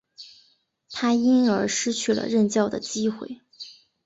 [0.91, 3.39] 他因而失去了任教的机会。